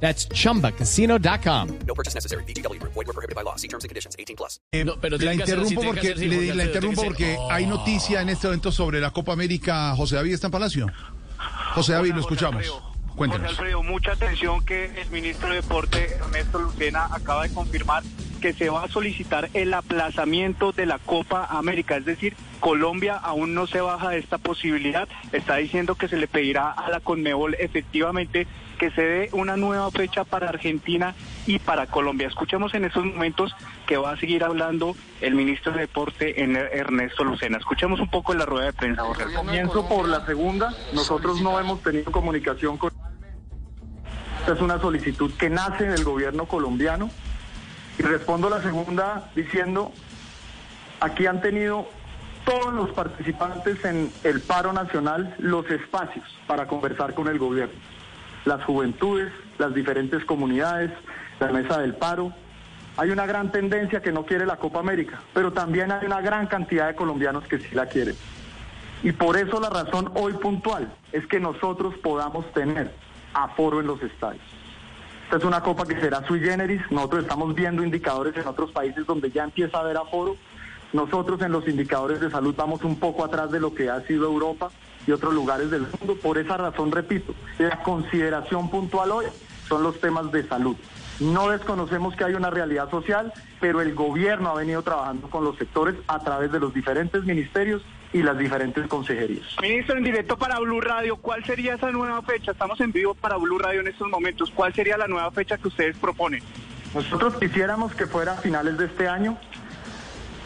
That's 0.00 0.28
chumbacasino.com. 0.28 1.68
No 1.86 1.94
purchase 1.94 2.14
necessary. 2.14 2.44
BGW. 2.44 2.78
Void 2.82 3.06
were 3.06 3.12
prohibited 3.14 3.34
by 3.34 3.42
law. 3.42 3.56
See 3.56 3.68
terms 3.68 3.84
and 3.84 3.88
conditions. 3.88 4.14
18 4.18 4.36
plus. 4.36 4.60
Eh, 4.72 4.84
No, 4.84 4.94
pero 5.00 5.16
la 5.16 5.30
hacer 5.30 5.40
interrumpo 5.40 5.82
porque, 5.82 6.00
hacer 6.00 6.12
así, 6.16 6.26
le- 6.28 6.54
la 6.54 6.64
interrumpo 6.64 7.02
porque 7.02 7.34
ser- 7.36 7.38
hay 7.50 7.66
noticia 7.66 8.20
en 8.20 8.28
este 8.28 8.46
evento 8.46 8.70
sobre 8.70 9.00
la 9.00 9.10
Copa 9.10 9.32
América. 9.32 9.94
José 9.96 10.16
David 10.16 10.34
está 10.34 10.48
en 10.48 10.50
Palacio. 10.52 10.86
José 11.74 11.92
David, 11.94 12.12
lo 12.14 12.20
escuchamos. 12.20 12.56
Alfredo. 12.56 12.92
Cuéntenos. 13.16 13.46
José 13.48 13.60
Alfredo, 13.62 13.82
mucha 13.82 14.12
atención 14.12 14.64
que 14.66 15.00
el 15.00 15.10
ministro 15.10 15.48
de 15.48 15.54
Deporte, 15.56 16.16
Ernesto 16.16 16.58
Lucena, 16.58 17.08
acaba 17.10 17.44
de 17.48 17.54
confirmar 17.54 18.02
que 18.42 18.52
se 18.52 18.68
va 18.68 18.84
a 18.84 18.88
solicitar 18.88 19.48
el 19.54 19.72
aplazamiento 19.72 20.72
de 20.72 20.84
la 20.84 20.98
Copa 20.98 21.46
América. 21.46 21.96
Es 21.96 22.04
decir, 22.04 22.36
Colombia 22.60 23.14
aún 23.16 23.54
no 23.54 23.66
se 23.66 23.80
baja 23.80 24.10
de 24.10 24.18
esta 24.18 24.36
posibilidad. 24.36 25.08
Está 25.32 25.56
diciendo 25.56 25.94
que 25.94 26.08
se 26.08 26.18
le 26.18 26.28
pedirá 26.28 26.70
a 26.70 26.90
la 26.90 27.00
Conmebol 27.00 27.54
efectivamente 27.58 28.46
que 28.76 28.90
se 28.90 29.02
dé 29.02 29.28
una 29.32 29.56
nueva 29.56 29.90
fecha 29.90 30.24
para 30.24 30.48
Argentina 30.48 31.14
y 31.46 31.58
para 31.58 31.86
Colombia. 31.86 32.28
Escuchemos 32.28 32.74
en 32.74 32.84
estos 32.84 33.04
momentos 33.04 33.54
que 33.86 33.96
va 33.96 34.12
a 34.12 34.16
seguir 34.16 34.44
hablando 34.44 34.94
el 35.20 35.34
ministro 35.34 35.72
de 35.72 35.80
Deporte, 35.80 36.42
Ernesto 36.42 37.24
Lucena. 37.24 37.58
Escuchemos 37.58 38.00
un 38.00 38.10
poco 38.10 38.34
la 38.34 38.46
rueda 38.46 38.66
de 38.66 38.72
prensa. 38.72 39.02
Comienzo 39.34 39.88
por 39.88 40.08
la 40.08 40.24
segunda. 40.26 40.74
Nosotros 40.92 41.40
no 41.40 41.58
hemos 41.58 41.82
tenido 41.82 42.10
comunicación 42.12 42.76
con. 42.76 42.92
Esta 44.40 44.52
es 44.52 44.60
una 44.60 44.78
solicitud 44.78 45.32
que 45.38 45.50
nace 45.50 45.84
del 45.84 46.04
gobierno 46.04 46.46
colombiano. 46.46 47.10
Y 47.98 48.02
respondo 48.02 48.50
la 48.50 48.62
segunda 48.62 49.30
diciendo: 49.34 49.92
aquí 51.00 51.26
han 51.26 51.40
tenido 51.40 51.88
todos 52.44 52.72
los 52.72 52.90
participantes 52.90 53.84
en 53.84 54.12
el 54.22 54.40
paro 54.40 54.72
nacional 54.72 55.34
los 55.38 55.68
espacios 55.70 56.24
para 56.46 56.68
conversar 56.68 57.14
con 57.14 57.26
el 57.26 57.38
gobierno. 57.38 57.74
Las 58.46 58.64
juventudes, 58.64 59.30
las 59.58 59.74
diferentes 59.74 60.24
comunidades, 60.24 60.90
la 61.40 61.48
mesa 61.48 61.78
del 61.78 61.94
paro. 61.94 62.32
Hay 62.96 63.10
una 63.10 63.26
gran 63.26 63.52
tendencia 63.52 64.00
que 64.00 64.12
no 64.12 64.24
quiere 64.24 64.46
la 64.46 64.56
Copa 64.56 64.78
América, 64.78 65.20
pero 65.34 65.52
también 65.52 65.92
hay 65.92 66.06
una 66.06 66.22
gran 66.22 66.46
cantidad 66.46 66.86
de 66.86 66.94
colombianos 66.94 67.44
que 67.46 67.58
sí 67.58 67.74
la 67.74 67.86
quieren. 67.86 68.14
Y 69.02 69.12
por 69.12 69.36
eso 69.36 69.60
la 69.60 69.68
razón 69.68 70.10
hoy 70.14 70.32
puntual 70.34 70.90
es 71.12 71.26
que 71.26 71.38
nosotros 71.38 71.94
podamos 72.02 72.50
tener 72.52 72.90
aforo 73.34 73.80
en 73.80 73.88
los 73.88 74.02
estadios. 74.02 74.42
Esta 75.24 75.38
es 75.38 75.44
una 75.44 75.60
copa 75.60 75.84
que 75.84 76.00
será 76.00 76.24
sui 76.26 76.38
generis. 76.38 76.80
Nosotros 76.88 77.22
estamos 77.22 77.52
viendo 77.52 77.82
indicadores 77.82 78.36
en 78.36 78.46
otros 78.46 78.70
países 78.70 79.04
donde 79.06 79.30
ya 79.32 79.42
empieza 79.42 79.78
a 79.78 79.80
haber 79.80 79.96
aforo. 79.96 80.36
Nosotros 80.96 81.42
en 81.42 81.52
los 81.52 81.68
indicadores 81.68 82.20
de 82.20 82.30
salud 82.30 82.54
vamos 82.56 82.82
un 82.82 82.98
poco 82.98 83.22
atrás 83.22 83.50
de 83.50 83.60
lo 83.60 83.74
que 83.74 83.90
ha 83.90 84.00
sido 84.06 84.24
Europa 84.24 84.70
y 85.06 85.12
otros 85.12 85.34
lugares 85.34 85.70
del 85.70 85.82
mundo. 85.82 86.16
Por 86.16 86.38
esa 86.38 86.56
razón, 86.56 86.90
repito, 86.90 87.34
la 87.58 87.82
consideración 87.82 88.70
puntual 88.70 89.10
hoy 89.10 89.26
son 89.68 89.82
los 89.82 90.00
temas 90.00 90.32
de 90.32 90.48
salud. 90.48 90.74
No 91.20 91.50
desconocemos 91.50 92.16
que 92.16 92.24
hay 92.24 92.32
una 92.32 92.48
realidad 92.48 92.90
social, 92.90 93.30
pero 93.60 93.82
el 93.82 93.94
gobierno 93.94 94.48
ha 94.48 94.54
venido 94.54 94.80
trabajando 94.80 95.28
con 95.28 95.44
los 95.44 95.58
sectores 95.58 95.96
a 96.08 96.18
través 96.20 96.50
de 96.50 96.60
los 96.60 96.72
diferentes 96.72 97.22
ministerios 97.24 97.82
y 98.14 98.22
las 98.22 98.38
diferentes 98.38 98.86
consejerías. 98.86 99.44
Ministro, 99.60 99.98
en 99.98 100.04
directo 100.04 100.38
para 100.38 100.58
Blue 100.60 100.80
Radio, 100.80 101.16
¿cuál 101.18 101.44
sería 101.44 101.74
esa 101.74 101.90
nueva 101.90 102.22
fecha? 102.22 102.52
Estamos 102.52 102.80
en 102.80 102.90
vivo 102.90 103.14
para 103.14 103.36
Blue 103.36 103.58
Radio 103.58 103.80
en 103.80 103.88
estos 103.88 104.08
momentos. 104.08 104.50
¿Cuál 104.50 104.72
sería 104.72 104.96
la 104.96 105.08
nueva 105.08 105.30
fecha 105.30 105.58
que 105.58 105.68
ustedes 105.68 105.94
proponen? 105.98 106.42
Nosotros 106.94 107.34
quisiéramos 107.36 107.94
que 107.94 108.06
fuera 108.06 108.32
a 108.32 108.36
finales 108.36 108.78
de 108.78 108.86
este 108.86 109.06
año. 109.06 109.36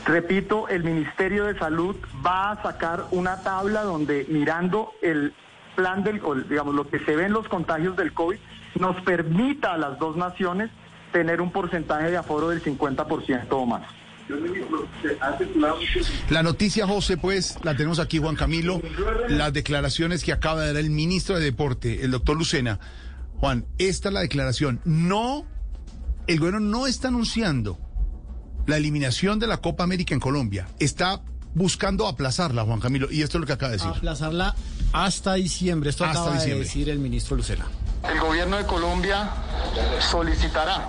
Repito, 0.06 0.68
el 0.68 0.82
Ministerio 0.82 1.44
de 1.44 1.58
Salud 1.58 1.96
va 2.24 2.52
a 2.52 2.62
sacar 2.62 3.06
una 3.10 3.42
tabla 3.42 3.82
donde 3.82 4.26
mirando 4.28 4.92
el 5.02 5.34
plan 5.76 6.02
del, 6.02 6.20
digamos, 6.48 6.74
lo 6.74 6.88
que 6.88 6.98
se 7.00 7.16
ve 7.16 7.26
en 7.26 7.32
los 7.32 7.48
contagios 7.48 7.96
del 7.96 8.12
COVID, 8.12 8.38
nos 8.78 9.00
permita 9.02 9.74
a 9.74 9.78
las 9.78 9.98
dos 9.98 10.16
naciones 10.16 10.70
tener 11.12 11.40
un 11.40 11.50
porcentaje 11.50 12.10
de 12.10 12.16
aforo 12.16 12.48
del 12.48 12.62
50% 12.62 13.46
o 13.50 13.66
más. 13.66 13.82
La 16.28 16.42
noticia, 16.42 16.86
José, 16.86 17.16
pues, 17.16 17.58
la 17.62 17.76
tenemos 17.76 17.98
aquí, 17.98 18.18
Juan 18.18 18.36
Camilo. 18.36 18.80
Las 19.28 19.52
declaraciones 19.52 20.22
que 20.22 20.32
acaba 20.32 20.62
de 20.62 20.72
dar 20.72 20.82
el 20.82 20.90
ministro 20.90 21.36
de 21.36 21.44
Deporte, 21.44 22.04
el 22.04 22.12
doctor 22.12 22.36
Lucena. 22.36 22.78
Juan, 23.38 23.66
esta 23.78 24.08
es 24.08 24.14
la 24.14 24.20
declaración. 24.20 24.80
No, 24.84 25.46
el 26.26 26.38
gobierno 26.38 26.60
no 26.60 26.86
está 26.86 27.08
anunciando 27.08 27.78
la 28.70 28.76
eliminación 28.76 29.38
de 29.38 29.46
la 29.46 29.58
Copa 29.58 29.84
América 29.84 30.14
en 30.14 30.20
Colombia. 30.20 30.66
Está 30.78 31.20
buscando 31.54 32.06
aplazarla, 32.06 32.62
Juan 32.62 32.80
Camilo. 32.80 33.08
Y 33.10 33.22
esto 33.22 33.36
es 33.36 33.40
lo 33.40 33.46
que 33.46 33.52
acaba 33.52 33.70
de 33.72 33.78
decir. 33.78 33.90
aplazarla 33.90 34.54
hasta 34.92 35.34
diciembre. 35.34 35.90
Esto 35.90 36.04
Hasta 36.04 36.20
acaba 36.20 36.34
diciembre. 36.36 36.60
de 36.60 36.64
decir 36.64 36.88
el 36.88 36.98
ministro 37.00 37.36
Lucena. 37.36 37.66
El 38.08 38.18
gobierno 38.18 38.56
de 38.56 38.64
Colombia 38.64 39.28
solicitará 39.98 40.88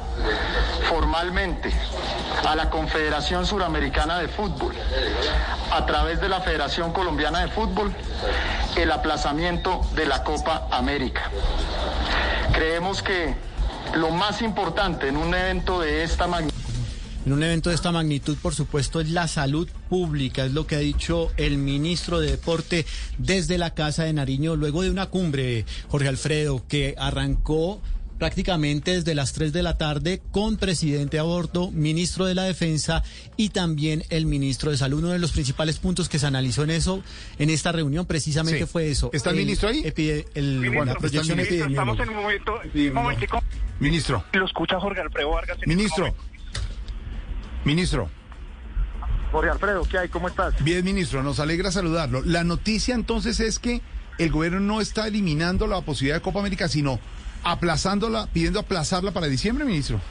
formalmente 0.87 1.73
a 2.47 2.55
la 2.55 2.69
Confederación 2.69 3.45
Suramericana 3.45 4.19
de 4.19 4.29
Fútbol, 4.29 4.73
a 5.71 5.85
través 5.85 6.21
de 6.21 6.29
la 6.29 6.39
Federación 6.39 6.93
Colombiana 6.93 7.39
de 7.41 7.49
Fútbol, 7.49 7.91
el 8.77 8.91
aplazamiento 8.91 9.81
de 9.93 10.05
la 10.05 10.23
Copa 10.23 10.67
América. 10.71 11.29
Creemos 12.53 13.01
que 13.01 13.35
lo 13.95 14.11
más 14.11 14.41
importante 14.41 15.09
en 15.09 15.17
un 15.17 15.33
evento 15.33 15.81
de 15.81 16.03
esta 16.03 16.27
magnitud 16.27 16.50
En 17.25 17.33
un 17.33 17.43
evento 17.43 17.69
de 17.69 17.75
esta 17.75 17.91
magnitud, 17.91 18.35
por 18.41 18.55
supuesto, 18.55 18.99
es 18.99 19.11
la 19.11 19.27
salud 19.27 19.69
pública, 19.89 20.43
es 20.45 20.53
lo 20.53 20.65
que 20.65 20.75
ha 20.75 20.79
dicho 20.79 21.31
el 21.37 21.57
ministro 21.59 22.19
de 22.19 22.31
Deporte 22.31 22.85
desde 23.19 23.59
la 23.59 23.75
Casa 23.75 24.03
de 24.05 24.13
Nariño, 24.13 24.55
luego 24.55 24.81
de 24.81 24.89
una 24.89 25.05
cumbre, 25.05 25.65
Jorge 25.87 26.07
Alfredo, 26.07 26.63
que 26.67 26.95
arrancó 26.97 27.79
prácticamente 28.17 28.91
desde 28.95 29.13
las 29.15 29.33
3 29.33 29.53
de 29.53 29.61
la 29.63 29.77
tarde 29.77 30.21
con 30.31 30.57
presidente 30.57 31.19
a 31.19 31.23
bordo, 31.23 31.69
ministro 31.71 32.25
de 32.25 32.33
la 32.35 32.43
Defensa 32.43 33.03
y 33.37 33.49
también 33.49 34.03
el 34.09 34.25
ministro 34.25 34.71
de 34.71 34.77
Salud. 34.77 34.99
Uno 34.99 35.09
de 35.09 35.19
los 35.19 35.31
principales 35.31 35.77
puntos 35.77 36.09
que 36.09 36.17
se 36.19 36.25
analizó 36.27 36.63
en 36.63 36.71
eso, 36.71 37.03
en 37.37 37.49
esta 37.51 37.71
reunión, 37.71 38.05
precisamente 38.07 38.59
Sí. 38.61 38.65
fue 38.65 38.89
eso. 38.89 39.11
¿Está 39.13 39.29
el 39.31 39.37
ministro 39.37 39.69
ahí? 39.69 39.81
epide- 39.83 40.25
el- 40.35 40.57
Ministro, 40.59 40.85
la 40.85 40.95
proyección 40.95 41.37
Ministro, 41.37 41.67
estamos 41.67 41.99
en 41.99 42.09
un 42.09 42.15
momento, 42.15 42.53
Sí, 42.73 42.87
un 42.87 42.93
momentico, 42.93 43.43
Ministro, 43.79 44.23
lo 44.33 44.45
escucha 44.45 44.79
Jorge 44.79 45.01
Alfredo 45.01 45.29
Vargas. 45.31 45.57
en 45.57 45.63
este 45.63 45.75
ministro, 45.75 46.05
momento. 46.05 46.23
Ministro. 47.65 48.09
Jorge 49.31 49.49
Alfredo, 49.49 49.83
¿qué 49.89 49.97
hay? 49.97 50.09
¿Cómo 50.09 50.27
estás? 50.27 50.61
Bien, 50.63 50.83
ministro, 50.83 51.23
nos 51.23 51.39
alegra 51.39 51.71
saludarlo. 51.71 52.21
La 52.25 52.43
noticia 52.43 52.95
entonces 52.95 53.39
es 53.39 53.59
que 53.59 53.81
el 54.17 54.29
gobierno 54.29 54.59
no 54.59 54.81
está 54.81 55.07
eliminando 55.07 55.67
la 55.67 55.81
posibilidad 55.81 56.17
de 56.17 56.21
Copa 56.21 56.39
América, 56.39 56.67
sino 56.67 56.99
aplazándola, 57.43 58.27
pidiendo 58.33 58.59
aplazarla 58.59 59.11
para 59.11 59.27
diciembre, 59.27 59.65
ministro. 59.65 60.01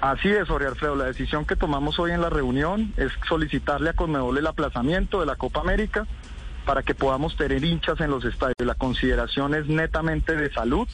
Así 0.00 0.28
es, 0.28 0.48
Jorge 0.48 0.66
Alfredo. 0.66 0.96
La 0.96 1.04
decisión 1.04 1.44
que 1.44 1.56
tomamos 1.56 1.98
hoy 1.98 2.12
en 2.12 2.22
la 2.22 2.30
reunión 2.30 2.92
es 2.96 3.12
solicitarle 3.28 3.90
a 3.90 3.92
Conmebol 3.92 4.36
el 4.38 4.46
aplazamiento 4.46 5.20
de 5.20 5.26
la 5.26 5.36
Copa 5.36 5.60
América 5.60 6.06
para 6.64 6.82
que 6.82 6.94
podamos 6.94 7.36
tener 7.36 7.64
hinchas 7.64 8.00
en 8.00 8.10
los 8.10 8.24
estadios. 8.24 8.56
La 8.58 8.74
consideración 8.74 9.54
es 9.54 9.66
netamente 9.66 10.36
de 10.36 10.52
salud. 10.52 10.88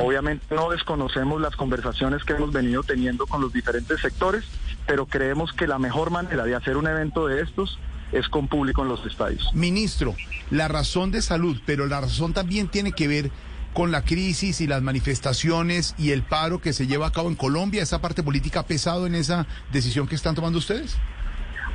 Obviamente 0.00 0.54
no 0.54 0.70
desconocemos 0.70 1.40
las 1.40 1.54
conversaciones 1.54 2.24
que 2.24 2.32
hemos 2.32 2.52
venido 2.52 2.82
teniendo 2.82 3.26
con 3.26 3.40
los 3.40 3.52
diferentes 3.52 4.00
sectores, 4.00 4.44
pero 4.88 5.06
creemos 5.06 5.52
que 5.52 5.66
la 5.68 5.78
mejor 5.78 6.10
manera 6.10 6.44
de 6.44 6.56
hacer 6.56 6.76
un 6.76 6.88
evento 6.88 7.26
de 7.28 7.42
estos 7.42 7.78
es 8.10 8.26
con 8.28 8.48
público 8.48 8.82
en 8.82 8.88
los 8.88 9.04
estadios. 9.06 9.50
Ministro, 9.54 10.14
la 10.50 10.66
razón 10.66 11.10
de 11.12 11.20
salud, 11.22 11.60
pero 11.66 11.86
la 11.86 12.00
razón 12.00 12.32
también 12.32 12.68
tiene 12.68 12.92
que 12.92 13.06
ver 13.06 13.30
con 13.74 13.92
la 13.92 14.02
crisis 14.02 14.62
y 14.62 14.66
las 14.66 14.80
manifestaciones 14.80 15.94
y 15.98 16.10
el 16.12 16.22
paro 16.22 16.58
que 16.60 16.72
se 16.72 16.86
lleva 16.86 17.06
a 17.06 17.12
cabo 17.12 17.28
en 17.28 17.36
Colombia. 17.36 17.82
¿Esa 17.82 18.00
parte 18.00 18.22
política 18.22 18.60
ha 18.60 18.66
pesado 18.66 19.06
en 19.06 19.14
esa 19.14 19.46
decisión 19.70 20.08
que 20.08 20.14
están 20.14 20.34
tomando 20.34 20.58
ustedes? 20.58 20.96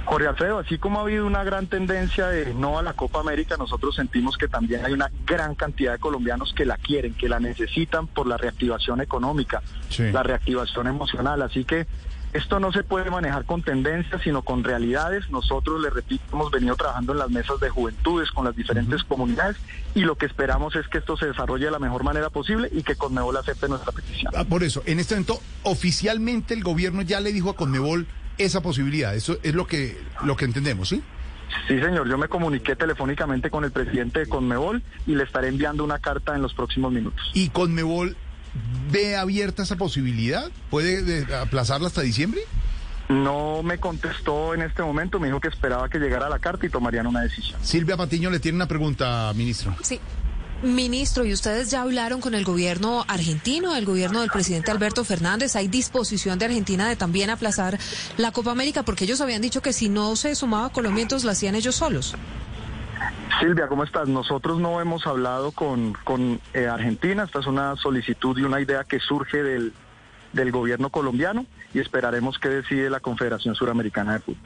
Jorge 0.05 0.27
Alfredo, 0.27 0.57
así 0.59 0.79
como 0.79 0.99
ha 0.99 1.03
habido 1.03 1.25
una 1.25 1.43
gran 1.45 1.67
tendencia 1.67 2.27
de 2.27 2.53
no 2.55 2.77
a 2.77 2.81
la 2.81 2.91
Copa 2.93 3.19
América, 3.21 3.55
nosotros 3.57 3.95
sentimos 3.95 4.35
que 4.37 4.49
también 4.49 4.83
hay 4.83 4.91
una 4.91 5.09
gran 5.25 5.55
cantidad 5.55 5.93
de 5.93 5.99
colombianos 5.99 6.51
que 6.57 6.65
la 6.65 6.75
quieren, 6.77 7.13
que 7.13 7.29
la 7.29 7.39
necesitan 7.39 8.07
por 8.07 8.27
la 8.27 8.37
reactivación 8.37 8.99
económica, 8.99 9.61
Sí. 9.89 10.11
la 10.11 10.23
reactivación 10.23 10.87
emocional. 10.87 11.41
Así 11.43 11.63
que 11.63 11.87
esto 12.33 12.59
no 12.59 12.71
se 12.71 12.83
puede 12.83 13.09
manejar 13.09 13.45
con 13.45 13.61
tendencias, 13.61 14.21
sino 14.23 14.41
con 14.41 14.63
realidades. 14.63 15.29
Nosotros, 15.29 15.81
le 15.81 15.89
repito, 15.89 16.23
hemos 16.33 16.51
venido 16.51 16.75
trabajando 16.75 17.13
en 17.13 17.19
las 17.19 17.29
mesas 17.29 17.59
de 17.59 17.69
juventudes 17.69 18.31
con 18.31 18.45
las 18.45 18.55
diferentes 18.55 19.03
comunidades 19.03 19.57
y 19.93 20.01
lo 20.01 20.15
que 20.15 20.25
esperamos 20.25 20.75
es 20.75 20.87
que 20.87 20.97
esto 20.97 21.15
se 21.15 21.27
desarrolle 21.27 21.65
de 21.65 21.71
la 21.71 21.79
mejor 21.79 22.03
manera 22.03 22.29
posible 22.29 22.69
y 22.71 22.83
que 22.83 22.95
Conmebol 22.95 23.37
acepte 23.37 23.67
nuestra 23.67 23.91
petición. 23.91 24.33
Ah, 24.35 24.43
por 24.43 24.63
eso, 24.63 24.81
en 24.85 24.99
este 24.99 25.13
momento, 25.15 25.39
oficialmente 25.63 26.53
el 26.53 26.63
gobierno 26.63 27.03
ya 27.03 27.19
le 27.19 27.31
dijo 27.31 27.51
a 27.51 27.55
Conmebol 27.55 28.07
esa 28.37 28.61
posibilidad. 28.61 29.15
Eso 29.15 29.37
es 29.43 29.53
lo 29.53 29.67
que, 29.67 30.01
lo 30.23 30.35
que 30.35 30.45
entendemos, 30.45 30.89
¿sí? 30.89 31.03
Sí, 31.67 31.79
señor, 31.79 32.09
yo 32.09 32.17
me 32.17 32.27
comuniqué 32.27 32.75
telefónicamente 32.75 33.49
con 33.49 33.63
el 33.63 33.71
presidente 33.71 34.21
de 34.21 34.25
Conmebol 34.27 34.81
y 35.05 35.15
le 35.15 35.23
estaré 35.23 35.49
enviando 35.49 35.83
una 35.83 35.99
carta 35.99 36.35
en 36.35 36.41
los 36.41 36.53
próximos 36.53 36.91
minutos. 36.91 37.31
¿Y 37.33 37.49
Conmebol 37.49 38.17
ve 38.91 39.15
abierta 39.15 39.63
esa 39.63 39.75
posibilidad? 39.75 40.49
¿Puede 40.69 41.01
de- 41.01 41.35
aplazarla 41.35 41.87
hasta 41.87 42.01
diciembre? 42.01 42.41
No 43.09 43.63
me 43.63 43.79
contestó 43.79 44.53
en 44.53 44.61
este 44.61 44.81
momento, 44.81 45.19
me 45.19 45.27
dijo 45.27 45.39
que 45.41 45.49
esperaba 45.49 45.89
que 45.89 45.99
llegara 45.99 46.29
la 46.29 46.39
carta 46.39 46.65
y 46.65 46.69
tomarían 46.69 47.05
una 47.07 47.21
decisión. 47.21 47.59
Silvia 47.61 47.97
Patiño 47.97 48.29
le 48.29 48.39
tiene 48.39 48.55
una 48.55 48.67
pregunta, 48.67 49.31
ministro. 49.35 49.75
Sí. 49.81 49.99
Ministro, 50.63 51.25
¿y 51.25 51.33
ustedes 51.33 51.69
ya 51.69 51.81
hablaron 51.81 52.21
con 52.21 52.33
el 52.35 52.45
gobierno 52.45 53.03
argentino, 53.09 53.75
el 53.75 53.83
gobierno 53.83 54.21
del 54.21 54.29
presidente 54.29 54.71
Alberto 54.71 55.03
Fernández? 55.03 55.57
¿Hay 55.57 55.67
disposición 55.67 56.39
de 56.39 56.45
Argentina 56.45 56.87
de 56.87 56.95
también 56.95 57.29
aplazar 57.29 57.77
la 58.15 58.31
Copa 58.31 58.51
América? 58.51 58.83
Porque 58.83 59.03
ellos 59.03 59.19
habían 59.19 59.41
dicho 59.41 59.61
que 59.61 59.73
si 59.73 59.89
no 59.89 60.15
se 60.15 60.33
sumaba 60.35 60.69
Colombia, 60.69 61.01
entonces 61.01 61.25
la 61.25 61.33
hacían 61.33 61.55
ellos 61.55 61.75
solos. 61.75 62.15
Silvia, 63.43 63.67
¿cómo 63.67 63.83
estás? 63.83 64.07
Nosotros 64.07 64.61
no 64.61 64.79
hemos 64.79 65.05
hablado 65.05 65.51
con, 65.51 65.91
con 66.05 66.39
eh, 66.53 66.67
Argentina, 66.67 67.25
esta 67.25 67.39
es 67.39 67.45
una 67.45 67.75
solicitud 67.75 68.37
y 68.37 68.43
una 68.43 68.61
idea 68.61 68.85
que 68.85 69.01
surge 69.01 69.43
del, 69.43 69.73
del 70.31 70.49
gobierno 70.49 70.89
colombiano 70.89 71.45
y 71.73 71.79
esperaremos 71.79 72.39
que 72.39 72.47
decide 72.47 72.89
la 72.89 73.01
Confederación 73.01 73.53
Suramericana 73.53 74.13
de 74.13 74.19
Fútbol. 74.19 74.41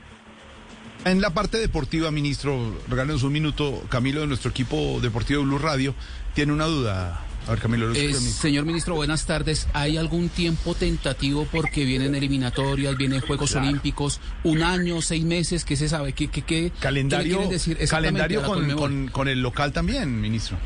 En 1.05 1.21
la 1.21 1.29
parte 1.29 1.59
deportiva, 1.59 2.09
ministro, 2.09 2.73
regálenos 2.89 3.21
un 3.21 3.33
minuto. 3.33 3.83
Camilo 3.87 4.21
de 4.21 4.27
nuestro 4.27 4.49
equipo 4.49 4.99
deportivo 4.99 5.41
de 5.41 5.45
Blue 5.45 5.59
Radio 5.59 5.93
tiene 6.33 6.51
una 6.51 6.65
duda. 6.65 7.19
A 7.47 7.51
ver, 7.51 7.59
Camilo, 7.59 7.87
lo 7.87 7.95
Eh, 7.95 8.11
a 8.11 8.19
señor 8.19 8.65
ministro, 8.65 8.95
buenas 8.95 9.25
tardes. 9.25 9.67
¿Hay 9.73 9.95
algún 9.97 10.27
tiempo 10.29 10.75
tentativo 10.75 11.47
porque 11.51 11.85
vienen 11.85 12.13
eliminatorias, 12.13 12.97
vienen 12.97 13.21
Juegos 13.21 13.55
Olímpicos, 13.55 14.19
un 14.43 14.63
año, 14.63 15.01
seis 15.01 15.23
meses? 15.23 15.63
¿Qué 15.63 15.75
se 15.77 15.87
sabe? 15.87 16.11
¿Qué, 16.13 16.27
qué, 16.29 16.41
qué, 16.41 16.45
qué 16.45 16.61
le 16.63 16.71
calendario, 16.81 17.31
quieren 17.37 17.49
decir 17.49 17.77
calendario 17.89 18.41
a 18.41 18.45
con, 18.45 18.69
con- 18.75 19.07
con 19.07 19.27
el 19.29 19.41
local 19.41 19.71
también, 19.71 20.19
ministro. 20.19 20.57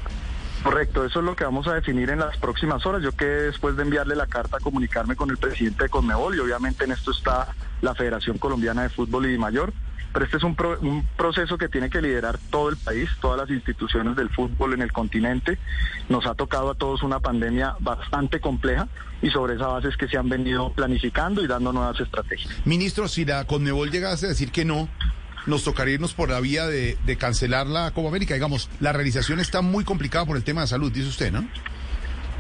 Correcto, 0.64 1.06
eso 1.06 1.20
es 1.20 1.26
lo 1.26 1.36
que 1.36 1.44
vamos 1.44 1.68
a 1.68 1.74
definir 1.74 2.10
en 2.12 2.20
las 2.20 2.38
próximas 2.38 2.86
horas. 2.86 3.02
Yo 3.04 3.12
que 3.14 3.26
después 3.26 3.76
de 3.76 3.82
enviarle 3.84 4.16
la 4.16 4.28
carta, 4.28 4.58
comunicarme 4.60 5.16
con 5.16 5.30
el 5.32 5.38
presidente 5.38 5.86
de 5.86 5.90
Conmebol 5.90 6.36
y 6.36 6.40
obviamente 6.40 6.86
en 6.86 6.92
esto 6.92 7.12
está 7.12 7.48
la 7.82 7.96
Federación 7.96 8.38
Colombiana 8.38 8.84
de 8.84 8.90
Fútbol 8.90 9.32
y 9.32 9.38
Mayor. 9.40 9.74
Pero 10.14 10.26
este 10.26 10.38
es 10.38 10.44
un, 10.44 10.56
pro- 10.56 10.78
un 10.82 11.08
proceso 11.18 11.58
que 11.58 11.70
tiene 11.70 11.90
que 11.90 12.02
liderar 12.02 12.38
todo 12.50 12.70
el 12.70 12.78
país, 12.78 13.10
todas 13.22 13.38
las 13.40 13.50
instituciones 13.50 14.16
del 14.16 14.30
fútbol 14.30 14.74
en 14.74 14.82
el 14.82 14.92
continente. 14.92 15.58
Nos 16.10 16.26
ha 16.26 16.36
tocado 16.36 16.72
a 16.72 16.76
todos 16.76 17.02
una 17.04 17.20
pandemia 17.20 17.76
bastante 17.80 18.42
compleja 18.42 18.88
y 19.22 19.30
sobre 19.30 19.56
esa 19.56 19.68
base 19.68 19.88
es 19.88 19.98
que 19.98 20.08
se 20.08 20.18
han 20.18 20.28
venido 20.28 20.74
planificando 20.74 21.42
y 21.44 21.48
dando 21.48 21.72
nuevas 21.72 22.00
estrategias. 22.00 22.54
Ministro, 22.66 23.08
si 23.08 23.24
la 23.24 23.46
Conmebol 23.46 23.90
llegase 23.90 24.26
a 24.26 24.30
decir 24.30 24.52
que 24.52 24.66
no, 24.66 24.90
nos 25.46 25.64
tocaría 25.64 25.94
irnos 25.96 26.14
por 26.14 26.30
la 26.30 26.40
vía 26.40 26.68
de, 26.68 26.98
de 27.06 27.16
cancelar 27.18 27.66
la 27.68 27.92
Copa 27.92 28.10
América. 28.10 28.34
Digamos, 28.34 28.70
la 28.80 28.92
realización 28.94 29.40
está 29.40 29.62
muy 29.62 29.84
complicada 29.84 30.26
por 30.26 30.36
el 30.38 30.44
tema 30.44 30.62
de 30.62 30.68
salud, 30.68 30.92
dice 30.92 31.08
usted, 31.08 31.32
¿no? 31.32 31.48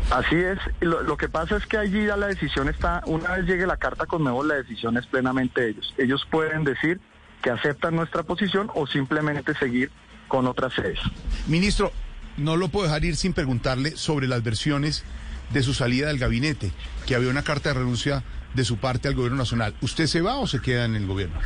Así 0.09 0.35
es, 0.35 0.59
lo, 0.81 1.03
lo 1.03 1.15
que 1.15 1.29
pasa 1.29 1.55
es 1.55 1.65
que 1.65 1.77
allí 1.77 2.05
ya 2.05 2.17
la 2.17 2.27
decisión 2.27 2.67
está, 2.67 3.01
una 3.05 3.37
vez 3.37 3.45
llegue 3.45 3.65
la 3.65 3.77
carta 3.77 4.05
con 4.05 4.19
Conmebol, 4.19 4.49
la 4.49 4.55
decisión 4.55 4.97
es 4.97 5.05
plenamente 5.07 5.61
de 5.61 5.69
ellos. 5.69 5.93
Ellos 5.97 6.27
pueden 6.29 6.65
decir 6.65 6.99
que 7.41 7.49
aceptan 7.49 7.95
nuestra 7.95 8.23
posición 8.23 8.69
o 8.73 8.87
simplemente 8.87 9.53
seguir 9.55 9.91
con 10.27 10.47
otras 10.47 10.73
sedes. 10.73 10.99
Ministro, 11.47 11.91
no 12.37 12.55
lo 12.55 12.69
puedo 12.69 12.87
dejar 12.87 13.03
ir 13.03 13.15
sin 13.15 13.33
preguntarle 13.33 13.97
sobre 13.97 14.27
las 14.27 14.43
versiones 14.43 15.03
de 15.51 15.63
su 15.63 15.73
salida 15.73 16.07
del 16.07 16.19
gabinete, 16.19 16.71
que 17.05 17.15
había 17.15 17.29
una 17.29 17.43
carta 17.43 17.69
de 17.69 17.79
renuncia 17.79 18.23
de 18.53 18.63
su 18.63 18.77
parte 18.77 19.07
al 19.07 19.15
gobierno 19.15 19.39
nacional. 19.39 19.75
¿Usted 19.81 20.07
se 20.07 20.21
va 20.21 20.37
o 20.37 20.47
se 20.47 20.61
queda 20.61 20.85
en 20.85 20.95
el 20.95 21.07
gobierno? 21.07 21.37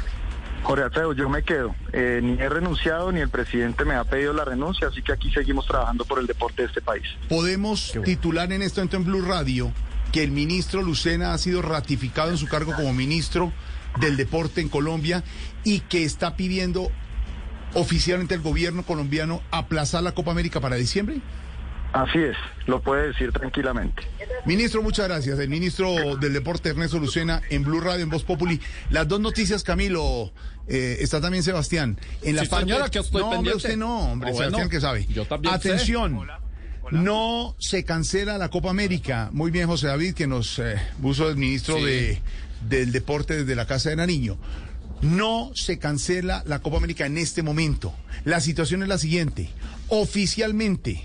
Jorge 0.64 0.84
Alfredo, 0.84 1.14
yo 1.14 1.30
me 1.30 1.44
quedo. 1.44 1.76
Eh, 1.94 2.20
ni 2.24 2.34
he 2.42 2.50
renunciado 2.50 3.12
ni 3.12 3.20
el 3.20 3.30
presidente 3.30 3.86
me 3.86 3.94
ha 3.94 4.04
pedido 4.04 4.34
la 4.34 4.46
renuncia, 4.46 4.88
así 4.88 5.02
que 5.04 5.12
aquí 5.12 5.32
seguimos 5.32 5.68
trabajando 5.68 6.06
por 6.06 6.20
el 6.20 6.26
deporte 6.26 6.64
de 6.64 6.68
este 6.70 6.82
país. 6.82 7.04
Podemos 7.30 7.94
titular 8.04 8.52
en 8.52 8.64
este 8.64 8.82
momento 8.82 8.98
en 8.98 9.06
Blue 9.06 9.22
Radio 9.22 9.72
que 10.12 10.24
el 10.24 10.32
ministro 10.32 10.82
Lucena 10.82 11.34
ha 11.34 11.38
sido 11.38 11.62
ratificado 11.62 12.32
en 12.32 12.38
su 12.38 12.48
cargo 12.48 12.74
como 12.74 12.94
ministro 12.94 13.52
del 14.00 14.18
deporte 14.18 14.62
en 14.62 14.70
Colombia 14.70 15.24
y 15.64 15.80
que 15.82 16.04
está 16.04 16.36
pidiendo 16.36 16.92
oficialmente 17.74 18.36
el 18.36 18.42
gobierno 18.42 18.84
colombiano 18.84 19.42
aplazar 19.52 20.04
la 20.04 20.14
Copa 20.14 20.32
América 20.32 20.60
para 20.62 20.76
diciembre. 20.76 21.18
Así 21.94 22.18
es, 22.20 22.36
lo 22.68 22.82
puede 22.82 23.08
decir 23.08 23.32
tranquilamente. 23.32 24.04
Ministro, 24.46 24.82
muchas 24.84 25.08
gracias. 25.08 25.40
El 25.40 25.48
ministro 25.50 26.18
del 26.18 26.34
Deporte, 26.34 26.70
Ernesto 26.70 27.00
Lucena, 27.00 27.42
en 27.50 27.64
Blue 27.64 27.80
Radio, 27.80 28.04
en 28.04 28.10
Voz 28.10 28.24
Populi. 28.26 28.60
Las 28.90 29.08
dos 29.08 29.22
noticias, 29.22 29.64
Camilo. 29.64 30.34
eh, 30.68 30.98
está 31.00 31.22
también 31.22 31.42
Sebastián. 31.44 31.98
En 32.22 32.36
la 32.36 32.42
Sí, 32.44 32.50
parte... 32.50 32.66
señora, 32.66 32.90
que 32.90 33.00
estoy 33.00 33.22
no, 33.22 33.28
hombre, 33.28 33.38
pendiente. 33.38 33.58
usted 33.58 33.78
no, 33.78 34.12
hombre, 34.12 34.32
bueno, 34.32 34.46
Sebastián 34.58 34.70
que 34.70 34.82
sabe. 34.82 35.06
yo 35.06 35.26
también 35.26 35.54
sé. 35.62 35.78
No 36.92 37.56
se 37.60 37.84
cancela 37.84 38.38
la 38.38 38.50
Copa 38.50 38.70
América. 38.70 39.30
Muy 39.34 39.52
bien, 39.52 39.68
José 39.68 39.88
David, 39.88 40.14
que 40.14 40.28
nos 40.28 40.60
eh, 40.60 40.76
puso 41.02 41.30
el 41.30 41.38
ministro 41.38 41.78
Sí. 41.78 41.84
de, 41.84 42.22
del 42.70 42.92
Deporte 42.92 43.38
desde 43.38 43.56
la 43.56 43.66
Casa 43.66 43.90
de 43.90 43.96
Nariño. 43.96 44.38
No 45.02 45.52
se 45.56 45.78
cancela 45.80 46.44
la 46.46 46.60
Copa 46.60 46.78
América 46.78 47.06
en 47.06 47.18
este 47.18 47.44
momento. 47.44 47.94
La 48.24 48.40
situación 48.40 48.82
es 48.84 48.90
la 48.90 48.98
siguiente. 48.98 49.50
Oficialmente, 49.90 51.04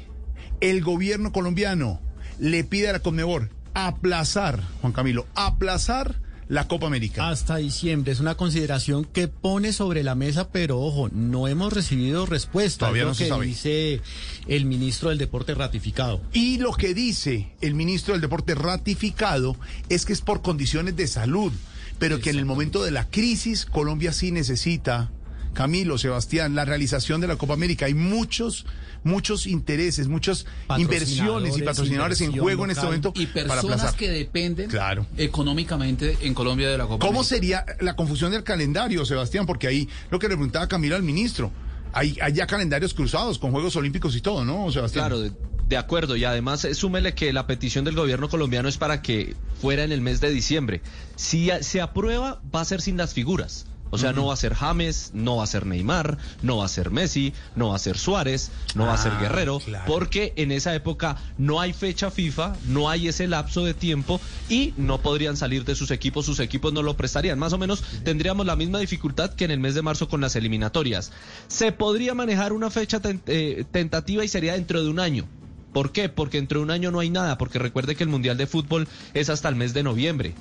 el 0.61 0.83
gobierno 0.83 1.33
colombiano 1.33 2.01
le 2.39 2.65
pide 2.65 2.89
a 2.89 2.93
la 2.93 3.01
Conmebol 3.01 3.51
aplazar, 3.75 4.61
Juan 4.81 4.93
Camilo, 4.93 5.27
aplazar 5.35 6.21
la 6.51 6.67
Copa 6.67 6.89
América. 6.89 7.31
Hasta 7.31 7.57
diciembre 7.57 8.13
es 8.13 8.19
una 8.19 8.35
consideración 8.35 9.05
que 9.05 9.29
pone 9.29 9.73
sobre 9.73 10.03
la 10.03 10.17
mesa, 10.17 10.51
pero 10.51 10.81
ojo, 10.81 11.09
no 11.13 11.47
hemos 11.47 11.73
recibido 11.73 12.27
respuesta. 12.27 12.87
Todavía 12.87 13.03
es 13.03 13.05
lo 13.05 13.11
no 13.11 13.15
se 13.15 13.25
que 13.25 13.31
sabe. 13.31 13.47
dice 13.47 14.01
el 14.49 14.67
ministro 14.67 15.11
del 15.11 15.19
Deporte 15.19 15.55
ratificado. 15.55 16.21
Y 16.33 16.59
lo 16.59 16.73
que 16.73 16.93
dice 16.93 17.53
el 17.61 17.75
ministro 17.75 18.15
del 18.15 18.21
Deporte 18.21 18.57
ratificado 18.57 19.57
es 19.89 20.05
que 20.05 20.13
es 20.13 20.23
por 20.23 20.43
condiciones 20.43 20.97
de 20.97 21.07
salud, 21.07 21.53
pero 22.01 22.19
que 22.19 22.31
en 22.31 22.39
el 22.39 22.47
momento 22.47 22.83
de 22.83 22.91
la 22.91 23.09
crisis 23.09 23.65
Colombia 23.65 24.13
sí 24.13 24.33
necesita, 24.33 25.13
Camilo, 25.55 25.99
Sebastián, 25.99 26.55
la 26.55 26.65
realización 26.65 27.21
de 27.21 27.27
la 27.29 27.37
Copa 27.37 27.55
América. 27.55 27.87
Hay 27.87 27.95
muchos, 27.95 28.67
muchos 29.05 29.47
intereses, 29.47 30.09
muchas 30.09 30.47
inversiones 30.79 31.57
y 31.59 31.63
patrocinadores 31.63 32.21
en 32.21 32.33
juego 32.37 32.65
en 32.65 32.71
este 32.71 32.85
momento 32.85 33.13
Y 33.17 33.27
para 33.27 33.47
personas 33.49 33.79
aplazar. 33.81 33.97
que 33.99 34.11
dependen 34.11 34.69
Claro. 34.71 35.07
económicamente 35.17 36.17
en 36.23 36.35
Colombia 36.35 36.69
de 36.71 36.79
la 36.79 36.85
Copa 36.85 37.05
¿Cómo 37.07 37.21
América. 37.21 37.35
sería 37.37 37.67
la 37.81 37.97
confusión 37.97 38.31
del 38.33 38.45
calendario, 38.45 39.05
Sebastián? 39.05 39.47
Porque 39.47 39.67
ahí 39.67 39.89
lo 40.11 40.19
que 40.19 40.29
le 40.29 40.35
preguntaba 40.37 40.69
Camilo 40.69 40.97
al 40.97 41.03
ministro. 41.03 41.51
Hay, 41.93 42.17
hay 42.23 42.33
ya 42.35 42.47
calendarios 42.47 42.95
cruzados 42.95 43.39
con 43.41 43.51
Juegos 43.51 43.75
Olímpicos 43.75 44.15
y 44.15 44.21
todo, 44.21 44.45
¿no, 44.45 44.71
Sebastián? 44.71 45.07
Claro, 45.07 45.21
de, 45.21 45.33
de 45.69 45.77
acuerdo. 45.77 46.15
Y 46.17 46.23
además, 46.25 46.65
eh, 46.65 46.75
súmele 46.75 47.15
que 47.15 47.33
la 47.33 47.49
petición 47.49 47.85
del 47.85 47.97
gobierno 47.97 48.29
colombiano 48.29 48.69
es 48.69 48.79
para 48.79 49.03
que 49.03 49.35
fuera 49.61 49.83
en 49.83 49.91
el 49.91 50.01
mes 50.01 50.21
de 50.21 50.31
diciembre. 50.31 50.83
Si 51.17 51.51
se 51.63 51.81
aprueba, 51.81 52.41
va 52.55 52.61
a 52.61 52.65
ser 52.65 52.81
sin 52.81 52.97
las 52.97 53.13
figuras. 53.13 53.67
O 53.91 53.99
sea, 53.99 54.13
no 54.13 54.27
va 54.27 54.35
a 54.35 54.37
ser 54.37 54.55
James, 54.55 55.11
no 55.15 55.37
va 55.37 55.45
a 55.45 55.47
ser 55.47 55.67
Neymar, 55.67 56.17
no 56.43 56.59
va 56.59 56.65
a 56.65 56.69
ser 56.69 56.91
Messi, 56.91 57.33
no 57.57 57.71
va 57.71 57.77
a 57.77 57.79
ser 57.79 57.99
Suárez, 57.99 58.51
no 58.75 58.87
va 58.87 58.95
a 58.95 58.97
ser 58.97 59.13
Ah, 59.17 59.21
Guerrero, 59.21 59.59
claro. 59.61 59.85
porque 59.87 60.33
en 60.37 60.53
esa 60.53 60.75
época 60.75 61.17
no 61.39 61.61
hay 61.61 61.73
fecha 61.73 62.11
FIFA, 62.11 62.55
no 62.69 62.89
hay 62.89 63.09
ese 63.09 63.27
lapso 63.27 63.65
de 63.65 63.75
tiempo 63.75 64.21
y 64.49 64.75
no 64.77 65.01
podrían 65.03 65.37
salir 65.37 65.65
de 65.65 65.75
sus 65.75 65.91
equipos, 65.91 66.25
sus 66.27 66.39
equipos 66.41 66.73
no 66.73 66.83
lo 66.83 66.97
prestarían. 66.97 67.39
Más 67.39 67.53
o 67.53 67.59
menos 67.59 67.83
tendríamos 68.05 68.47
la 68.47 68.57
misma 68.57 68.79
dificultad 68.79 69.35
que 69.35 69.45
en 69.45 69.51
el 69.51 69.61
mes 69.61 69.75
de 69.75 69.83
marzo 69.83 70.09
con 70.09 70.21
las 70.21 70.37
eliminatorias. 70.37 71.11
Se 71.49 71.73
podría 71.73 72.15
manejar 72.15 72.53
una 72.53 72.71
fecha 72.71 73.01
ten- 73.01 73.23
eh, 73.27 73.65
tentativa 73.73 74.25
y 74.25 74.29
sería 74.29 74.55
dentro 74.55 74.83
de 74.83 74.89
un 74.89 75.01
año. 75.01 75.27
¿Por 75.73 75.93
qué? 75.93 76.09
Porque 76.09 76.39
dentro 76.39 76.59
de 76.59 76.65
un 76.65 76.71
año 76.73 76.91
no 76.91 76.99
hay 77.01 77.11
nada, 77.11 77.39
porque 77.39 77.59
recuerde 77.61 77.95
que 77.95 78.03
el 78.03 78.09
Mundial 78.11 78.37
de 78.37 78.47
Fútbol 78.49 78.89
es 79.15 79.31
hasta 79.31 79.49
el 79.49 79.55
mes 79.55 79.73
de 79.73 79.83
noviembre. 79.85 80.35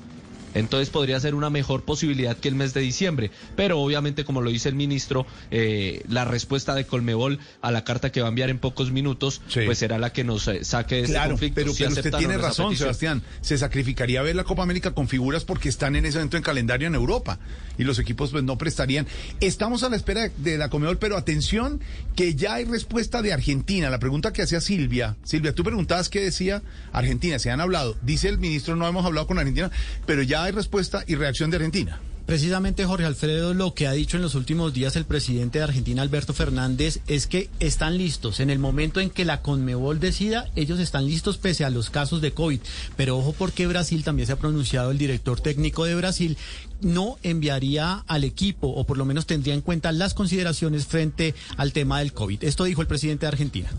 Entonces 0.54 0.90
podría 0.90 1.20
ser 1.20 1.36
una 1.36 1.50
mejor 1.50 1.84
posibilidad 1.84 2.36
que 2.38 2.48
el 2.48 2.56
mes 2.56 2.74
de 2.74 2.82
diciembre. 2.82 3.32
Pero 3.56 3.80
obviamente, 3.80 4.24
como 4.26 4.42
lo 4.42 4.50
dice 4.50 4.70
el 4.70 4.76
ministro, 4.76 5.26
eh, 5.52 6.04
la 6.10 6.26
respuesta 6.26 6.76
de 6.76 6.86
Colmebol 6.86 7.40
a 7.62 7.72
la 7.72 7.84
carta 7.84 8.12
que 8.12 8.22
va 8.22 8.28
a 8.28 8.30
enviar 8.30 8.50
en 8.50 8.60
pocos 8.60 8.92
minutos, 8.92 9.42
Sí. 9.48 9.62
pues 9.66 9.78
será 9.78 9.98
la 9.98 10.12
que 10.12 10.24
nos 10.24 10.48
eh, 10.48 10.64
saque 10.64 10.96
de 10.96 11.02
este 11.02 11.14
Claro, 11.14 11.32
conflicto. 11.32 11.56
pero, 11.56 11.72
si 11.74 11.84
pero 11.84 11.90
usted 11.96 12.12
tiene 12.18 12.38
razón, 12.38 12.68
petición. 12.68 12.78
Sebastián. 12.88 13.24
Se 13.42 13.58
sacrificaría 13.58 14.22
ver 14.22 14.36
la 14.36 14.44
Copa 14.44 14.64
América 14.64 14.92
con 14.94 15.08
figuras 15.08 15.44
porque 15.46 15.70
están 15.70 15.96
en 15.96 16.06
ese 16.06 16.18
momento 16.18 16.38
en 16.38 16.44
calendario 16.44 16.88
en 16.88 16.96
Europa 16.96 17.40
y 17.78 17.84
los 17.84 18.00
equipos 18.00 18.32
pues 18.32 18.44
no 18.44 18.58
prestarían. 18.58 19.08
Estamos 19.40 19.84
a 19.84 19.90
la 19.90 19.96
espera 19.96 20.22
de, 20.22 20.32
de 20.38 20.58
la 20.58 20.70
Comedor, 20.70 21.00
pero 21.00 21.16
atención 21.18 21.80
que 22.16 22.36
ya 22.36 22.56
hay 22.56 22.66
respuesta 22.66 23.22
de 23.22 23.34
Argentina. 23.34 23.90
La 23.90 24.00
pregunta 24.00 24.34
que 24.34 24.42
hacía 24.42 24.62
Silvia. 24.62 25.16
Silvia, 25.24 25.54
tú 25.54 25.64
preguntabas 25.64 26.10
qué 26.10 26.22
decía 26.22 26.62
Argentina. 26.92 27.40
Se 27.40 27.52
han 27.52 27.62
hablado. 27.62 27.96
Dice 28.02 28.28
el 28.30 28.38
ministro, 28.40 28.76
no 28.76 28.88
hemos 28.88 29.06
hablado 29.06 29.28
con 29.28 29.38
Argentina, 29.40 29.72
pero 30.06 30.22
ya 30.24 30.39
hay 30.44 30.52
respuesta 30.52 31.04
y 31.08 31.16
reacción 31.16 31.50
de 31.50 31.58
Argentina. 31.58 32.00
Precisamente, 32.30 32.86
Jorge 32.86 33.06
Alfredo, 33.06 33.56
lo 33.56 33.74
que 33.74 33.88
ha 33.88 33.92
dicho 33.92 34.16
en 34.16 34.22
los 34.22 34.36
últimos 34.36 34.72
días 34.72 34.96
el 34.96 35.06
presidente 35.06 35.58
de 35.58 35.64
Argentina, 35.64 36.04
Alberto 36.04 36.32
Fernández, 36.32 37.00
es 37.08 37.26
que 37.26 37.50
están 37.60 37.98
listos. 37.98 38.40
En 38.40 38.52
el 38.52 38.60
momento 38.60 39.00
en 39.00 39.10
que 39.10 39.26
la 39.26 39.42
Conmebol 39.42 40.00
decida, 40.00 40.48
ellos 40.56 40.80
están 40.80 41.08
listos 41.08 41.40
pese 41.40 41.66
a 41.66 41.72
los 41.72 41.90
casos 41.90 42.22
de 42.22 42.32
COVID. 42.32 42.60
Pero 42.96 43.18
ojo 43.18 43.34
porque 43.34 43.66
Brasil 43.66 44.04
también 44.04 44.28
se 44.28 44.34
ha 44.34 44.40
pronunciado 44.40 44.92
el 44.92 45.00
director 45.00 45.42
técnico 45.42 45.86
de 45.86 45.96
Brasil 45.96 46.38
no 46.82 47.18
enviaría 47.24 48.04
al 48.08 48.24
equipo 48.24 48.68
o 48.68 48.86
por 48.86 48.98
lo 48.98 49.06
menos 49.06 49.26
tendría 49.26 49.56
en 49.56 49.62
cuenta 49.62 49.92
las 49.92 50.14
consideraciones 50.14 50.86
frente 50.86 51.34
al 51.58 51.74
tema 51.74 51.98
del 51.98 52.14
COVID. 52.14 52.44
Esto 52.44 52.64
dijo 52.66 52.82
el 52.82 52.88
presidente 52.88 53.26
de 53.26 53.30
Argentina. 53.30 53.70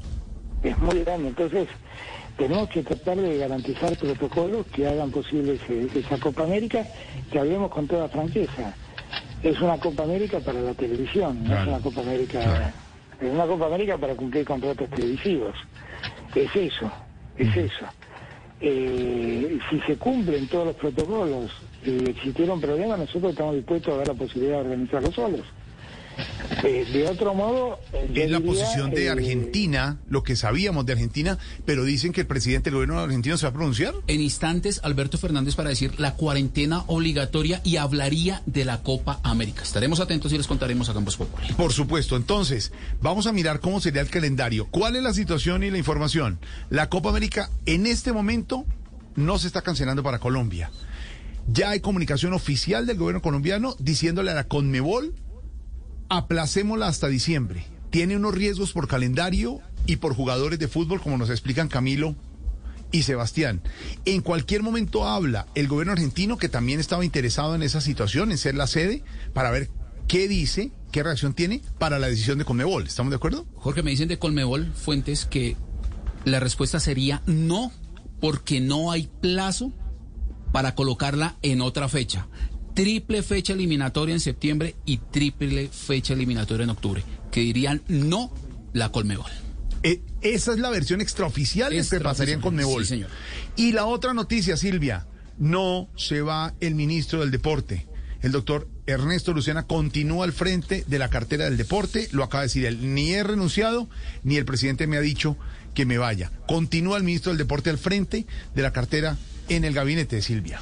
Es 0.63 0.79
muy 0.79 1.03
grande, 1.05 1.29
entonces 1.29 1.69
tenemos 2.37 2.69
que 2.69 2.83
tratar 2.83 3.17
de 3.17 3.39
garantizar 3.39 3.97
protocolos 3.97 4.67
que 4.67 4.87
hagan 4.87 5.11
posible 5.11 5.55
ese- 5.55 5.99
esa 5.99 6.19
Copa 6.19 6.43
América, 6.45 6.87
que 7.31 7.39
hablemos 7.39 7.71
con 7.71 7.87
toda 7.87 8.09
franqueza. 8.09 8.75
Es 9.43 9.59
una 9.61 9.79
Copa 9.79 10.03
América 10.03 10.39
para 10.41 10.61
la 10.61 10.75
televisión, 10.75 11.47
no 11.49 11.55
es 11.63 11.67
una 11.67 11.79
Copa 11.81 12.01
América, 12.03 12.75
es 13.21 13.31
una 13.33 13.47
Copa 13.47 13.67
América 13.67 13.97
para 13.97 14.15
cumplir 14.15 14.45
contratos 14.45 14.89
televisivos. 14.91 15.55
Es 16.35 16.55
eso, 16.55 16.91
es 17.39 17.57
eso. 17.57 17.87
Eh, 18.61 19.59
si 19.71 19.81
se 19.81 19.97
cumplen 19.97 20.47
todos 20.49 20.67
los 20.67 20.77
protocolos 20.77 21.51
y 21.85 22.11
existieron 22.11 22.61
problemas, 22.61 22.99
nosotros 22.99 23.33
estamos 23.33 23.55
dispuestos 23.55 23.95
a 23.95 23.97
dar 23.99 24.09
la 24.09 24.15
posibilidad 24.15 24.57
de 24.57 24.61
organizarlo 24.69 25.11
solos. 25.13 25.47
Eh, 26.65 26.87
de 26.93 27.07
otro 27.07 27.35
modo, 27.35 27.79
eh, 27.93 28.11
Es 28.15 28.31
la 28.31 28.39
diría, 28.39 28.41
posición 28.41 28.91
de 28.91 29.07
eh, 29.07 29.11
Argentina, 29.11 29.99
lo 30.09 30.23
que 30.23 30.37
sabíamos 30.37 30.85
de 30.87 30.93
Argentina, 30.93 31.39
pero 31.65 31.85
dicen 31.85 32.13
que 32.13 32.23
el 32.23 32.27
presidente 32.27 32.71
del 32.71 32.75
gobierno 32.75 32.99
argentino 32.99 33.37
se 33.37 33.47
va 33.47 33.51
a 33.51 33.53
pronunciar. 33.53 33.95
En 34.07 34.21
instantes, 34.21 34.81
Alberto 34.83 35.19
Fernández 35.19 35.55
para 35.55 35.71
decir 35.71 35.99
la 35.99 36.15
cuarentena 36.15 36.85
obligatoria 36.87 37.61
y 37.65 37.77
hablaría 37.77 38.43
de 38.47 38.65
la 38.65 38.83
Copa 38.83 39.21
América. 39.23 39.63
Estaremos 39.63 40.01
atentos 40.01 40.33
y 40.33 40.37
les 40.37 40.47
contaremos 40.47 40.89
a 40.89 40.95
Campos 40.95 41.17
Populi. 41.17 41.53
Por 41.55 41.73
supuesto. 41.73 42.17
Entonces, 42.17 42.73
vamos 43.01 43.27
a 43.27 43.33
mirar 43.33 43.61
cómo 43.61 43.81
sería 43.81 44.03
el 44.03 44.11
calendario. 44.11 44.67
¿Cuál 44.71 44.97
es 44.97 45.03
la 45.03 45.15
situación 45.15 45.63
y 45.63 45.71
la 45.71 45.79
información? 45.79 46.39
La 46.69 46.89
Copa 46.89 47.11
América 47.11 47.51
en 47.67 47.87
este 47.87 48.13
momento 48.13 48.65
no 49.17 49.39
se 49.39 49.47
está 49.47 49.63
cancelando 49.63 50.03
para 50.03 50.19
Colombia. 50.19 50.71
Ya 51.47 51.71
hay 51.71 51.81
comunicación 51.81 52.33
oficial 52.33 52.87
del 52.87 52.99
gobierno 52.99 53.23
colombiano 53.23 53.75
diciéndole 53.79 54.31
a 54.31 54.35
la 54.35 54.45
Conmebol, 54.45 55.15
aplacémosla 56.11 56.89
hasta 56.89 57.09
diciembre. 57.09 57.65
Tiene 57.89 58.17
unos 58.17 58.35
riesgos 58.35 58.73
por 58.73 58.87
calendario 58.87 59.61
y 59.87 59.97
por 59.97 60.15
jugadores 60.15 60.59
de 60.59 60.69
fútbol, 60.69 61.01
como 61.01 61.17
nos 61.17 61.31
explican 61.31 61.69
Camilo 61.69 62.15
y 62.93 63.05
Sebastián. 63.05 63.63
En 64.05 64.21
cualquier 64.21 64.63
momento 64.63 65.07
habla 65.07 65.47
el 65.55 65.69
gobierno 65.69 65.93
argentino, 65.93 66.37
que 66.37 66.49
también 66.49 66.81
estaba 66.81 67.05
interesado 67.05 67.55
en 67.55 67.63
esa 67.63 67.81
situación, 67.81 68.31
en 68.31 68.39
ser 68.39 68.55
la 68.55 68.67
sede, 68.67 69.03
para 69.33 69.51
ver 69.51 69.71
qué 70.09 70.29
dice, 70.29 70.73
qué 70.93 71.03
reacción 71.03 71.35
tiene 71.35 71.63
para 71.79 71.99
la 71.99 72.09
decisión 72.09 72.39
de 72.39 72.45
Conmebol. 72.45 72.87
¿Estamos 72.87 73.11
de 73.11 73.17
acuerdo? 73.17 73.47
Jorge, 73.55 73.83
me 73.83 73.91
dicen 73.91 74.09
de 74.09 74.19
Colmebol 74.19 74.73
Fuentes 74.75 75.25
que 75.25 75.57
la 76.25 76.41
respuesta 76.41 76.81
sería 76.81 77.23
no, 77.27 77.73
porque 78.21 78.61
no 78.61 78.91
hay 78.91 79.09
plazo 79.21 79.73
para 80.53 80.75
colocarla 80.75 81.37
en 81.43 81.61
otra 81.61 81.89
fecha. 81.89 82.27
Triple 82.75 83.23
fecha 83.23 83.53
eliminatoria 83.53 84.15
en 84.15 84.21
septiembre 84.21 84.77
y 84.85 84.99
triple 84.99 85.69
fecha 85.69 86.15
eliminatoria 86.15 86.65
en 86.65 86.71
octubre. 86.71 87.03
Que 87.31 87.41
dirían 87.41 87.83
no 87.89 88.33
la 88.73 88.91
Colmebol. 88.91 89.31
Eh, 89.83 90.01
esa 90.21 90.53
es 90.53 90.59
la 90.59 90.71
versión 90.71 91.01
extraoficial 91.01 91.71
de 91.71 91.77
que 91.77 91.81
Extraoficial, 91.81 92.11
pasaría 92.13 92.35
en 92.35 92.41
Conmebol. 92.41 92.85
sí, 92.85 92.91
señor. 92.91 93.11
Y 93.57 93.73
la 93.73 93.87
otra 93.87 94.15
noticia, 94.15 94.57
Silvia, 94.57 95.07
no 95.39 95.89
se 95.97 96.21
va 96.23 96.55
el 96.61 96.75
ministro 96.75 97.21
del 97.21 97.31
Deporte. 97.31 97.87
El 98.23 98.33
doctor 98.33 98.69
Ernesto 98.87 99.33
Lucena 99.33 99.63
continúa 99.67 100.27
al 100.27 100.33
frente 100.33 100.85
de 100.87 100.99
la 100.99 101.09
cartera 101.09 101.47
del 101.47 101.57
deporte, 101.57 102.09
lo 102.13 102.23
acaba 102.23 102.43
de 102.43 102.49
decir 102.49 102.67
él, 102.67 102.95
ni 102.95 103.15
he 103.15 103.23
renunciado, 103.23 103.89
ni 104.23 104.37
el 104.37 104.45
presidente 104.45 104.87
me 104.87 104.99
ha 104.99 105.01
dicho 105.01 105.39
que 105.75 105.87
me 105.87 105.97
vaya. 105.97 106.31
Continúa 106.47 106.99
el 106.99 107.05
ministro 107.05 107.31
del 107.31 107.39
Deporte 107.39 107.71
al 107.71 107.79
frente 107.79 108.27
de 108.55 108.63
la 108.63 108.73
cartera 108.73 109.17
en 109.49 109.65
el 109.65 109.73
gabinete 109.73 110.17
de 110.17 110.23
Silvia. 110.23 110.61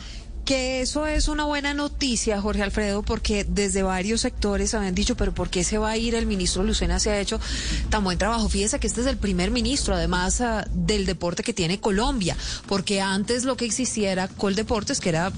Que 0.48 0.80
eso 0.80 1.06
es 1.06 1.28
una 1.28 1.44
buena 1.44 1.74
noticia, 1.74 2.40
Jorge 2.40 2.62
Alfredo, 2.62 3.02
porque 3.02 3.44
desde 3.44 3.82
varios 3.82 4.22
sectores 4.22 4.72
habían 4.72 4.94
dicho, 4.94 5.14
pero 5.14 5.34
¿por 5.34 5.50
qué 5.50 5.62
se 5.62 5.76
va 5.76 5.90
a 5.90 5.98
ir 5.98 6.14
el 6.14 6.24
ministro 6.24 6.64
Lucena? 6.64 6.98
Se 6.98 7.10
ha 7.10 7.20
hecho 7.20 7.38
tan 7.90 8.02
buen 8.02 8.16
trabajo. 8.16 8.48
Fíjese 8.48 8.80
que 8.80 8.86
este 8.86 9.02
es 9.02 9.06
el 9.08 9.18
primer 9.18 9.50
ministro, 9.50 9.94
además 9.94 10.40
ah, 10.40 10.66
del 10.72 11.04
deporte 11.04 11.42
que 11.42 11.52
tiene 11.52 11.80
Colombia, 11.80 12.34
porque 12.66 13.02
antes 13.02 13.44
lo 13.44 13.58
que 13.58 13.66
existía 13.66 14.10
era 14.10 14.26
Coldeportes, 14.26 15.00
que 15.00 15.10
era 15.10 15.32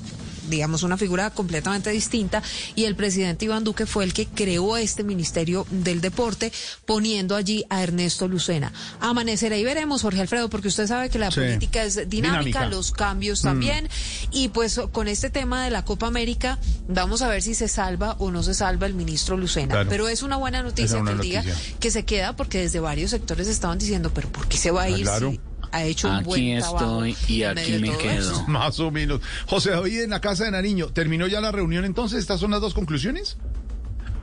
digamos, 0.49 0.83
una 0.83 0.97
figura 0.97 1.31
completamente 1.31 1.91
distinta, 1.91 2.43
y 2.75 2.85
el 2.85 2.97
presidente 2.97 3.45
Iván 3.45 3.65
Duque 3.65 3.87
fue 3.87 4.05
el 4.05 4.13
que 4.13 4.27
creó 4.27 4.77
este 4.77 5.03
Ministerio 5.05 5.67
del 5.71 6.01
Deporte, 6.01 6.53
poniendo 6.87 7.37
allí 7.37 7.65
a 7.71 7.83
Ernesto 7.83 8.29
Lucena. 8.29 8.73
Amanecerá 9.01 9.57
y 9.57 9.65
veremos, 9.65 10.03
Jorge 10.03 10.21
Alfredo, 10.21 10.49
porque 10.51 10.69
usted 10.69 10.87
sabe 10.87 11.11
que 11.11 11.19
la 11.19 11.31
Sí. 11.31 11.41
política 11.41 11.85
es 11.85 11.95
dinámica, 12.09 12.41
Dinámica. 12.41 12.67
los 12.67 12.93
cambios 12.93 13.43
también, 13.43 13.89
y 14.31 14.49
pues 14.49 14.81
con 14.93 15.09
este 15.09 15.31
tema 15.31 15.65
de 15.65 15.71
la 15.71 15.85
Copa 15.85 16.07
América, 16.07 16.59
vamos 16.89 17.23
a 17.23 17.29
ver 17.29 17.43
si 17.43 17.55
se 17.55 17.69
salva 17.69 18.17
o 18.19 18.31
no 18.31 18.43
se 18.43 18.55
salva 18.55 18.87
el 18.87 18.95
ministro 18.95 19.37
Lucena. 19.37 19.75
Claro. 19.75 19.89
Pero 19.91 20.09
es 20.09 20.23
una 20.23 20.37
buena 20.37 20.63
noticia 20.63 20.99
una 20.99 21.13
que 21.17 21.23
diga 21.23 21.43
noticia. 21.43 21.77
que 21.81 21.91
se 21.91 22.05
queda, 22.05 22.37
porque 22.37 22.59
desde 22.61 22.81
varios 22.81 23.11
sectores 23.11 23.49
estaban 23.49 23.79
diciendo, 23.79 24.11
pero 24.15 24.29
¿por 24.31 24.49
qué 24.49 24.57
se 24.57 24.71
va 24.71 24.83
a 24.83 24.85
Ah, 24.85 24.91
ir 24.91 25.03
claro. 25.03 25.31
si 25.31 25.41
ha 25.73 25.85
hecho 25.85 26.09
un 26.09 26.17
Aquí 26.17 26.25
buen 26.25 26.59
trabajo 26.59 27.05
estoy 27.05 27.35
y 27.35 27.43
aquí 27.45 27.79
me 27.81 27.97
quedo. 27.97 28.47
Más 28.49 28.79
o 28.81 28.91
menos. 28.91 29.21
José 29.47 29.71
David 29.71 30.03
en 30.03 30.11
la 30.11 30.21
casa 30.21 30.45
de 30.45 30.51
Nariño. 30.51 30.89
¿Terminó 30.89 31.27
ya 31.27 31.41
la 31.41 31.53
reunión 31.53 31.85
entonces? 31.85 32.19
¿Estas 32.19 32.41
son 32.41 32.51
las 32.51 32.61
dos 32.61 32.75
conclusiones? 32.75 33.39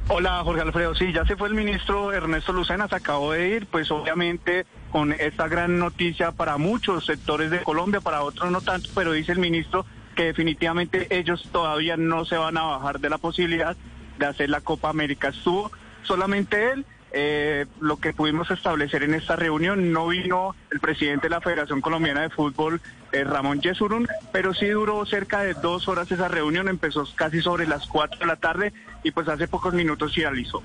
Hola 0.10 0.42
Jorge 0.46 0.62
Alfredo, 0.62 0.96
sí, 0.96 1.12
ya 1.12 1.26
se 1.26 1.36
fue 1.36 1.50
el 1.50 1.54
ministro 1.54 2.14
Ernesto 2.14 2.54
Lucena, 2.54 2.88
se 2.88 2.96
acabó 2.96 3.34
de 3.34 3.50
ir, 3.50 3.66
pues 3.66 3.92
obviamente 3.92 4.66
con 4.90 5.12
esta 5.12 5.50
gran 5.50 5.80
noticia 5.80 6.32
para 6.32 6.58
muchos 6.58 7.06
sectores 7.06 7.52
de 7.52 7.60
Colombia, 7.60 8.00
para 8.00 8.24
otros 8.24 8.50
no 8.50 8.62
tanto, 8.62 8.90
pero 8.96 9.12
dice 9.12 9.34
el 9.34 9.40
ministro 9.40 9.86
que 10.16 10.24
definitivamente 10.24 11.08
ellos 11.10 11.50
todavía 11.52 11.98
no 11.98 12.24
se 12.24 12.38
van 12.38 12.58
a 12.58 12.64
bajar 12.64 13.02
de 13.02 13.10
la 13.10 13.18
posibilidad 13.18 13.76
de 14.18 14.26
hacer 14.26 14.50
la 14.50 14.62
Copa 14.62 14.90
América. 14.90 15.28
Estuvo 15.28 15.72
solamente 16.04 16.72
él, 16.72 16.86
eh, 17.20 17.66
lo 17.82 17.98
que 17.98 18.14
pudimos 18.14 18.52
establecer 18.52 19.02
en 19.02 19.16
esta 19.16 19.36
reunión, 19.36 19.92
no 19.92 20.06
vino 20.08 20.56
el 20.70 20.80
presidente 20.80 21.26
de 21.26 21.32
la 21.32 21.42
Federación 21.42 21.82
Colombiana 21.82 22.22
de 22.22 22.30
Fútbol, 22.30 22.80
eh, 23.12 23.24
Ramón 23.24 23.60
Yesurún, 23.60 24.08
pero 24.32 24.54
sí 24.54 24.68
duró 24.68 25.04
cerca 25.04 25.42
de 25.42 25.56
dos 25.56 25.88
horas 25.88 26.12
esa 26.12 26.28
reunión, 26.28 26.68
empezó 26.68 27.08
casi 27.16 27.42
sobre 27.42 27.66
las 27.66 27.88
cuatro 27.88 28.20
de 28.20 28.28
la 28.28 28.36
tarde 28.36 28.72
y 29.04 29.10
pues 29.10 29.28
hace 29.30 29.48
pocos 29.48 29.74
minutos 29.74 30.14
finalizó. 30.14 30.62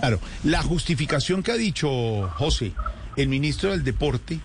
Claro, 0.00 0.20
la 0.44 0.62
justificación 0.62 1.42
que 1.42 1.52
ha 1.52 1.56
dicho 1.56 1.88
José, 2.34 2.72
el 3.16 3.28
ministro 3.28 3.70
del 3.70 3.82
Deporte, 3.82 4.40